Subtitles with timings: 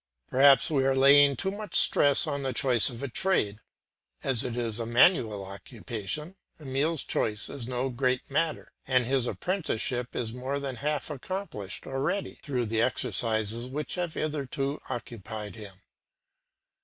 [0.31, 3.59] Perhaps we are laying too much stress on the choice of a trade;
[4.23, 10.15] as it is a manual occupation, Emile's choice is no great matter, and his apprenticeship
[10.15, 15.83] is more than half accomplished already, through the exercises which have hitherto occupied him.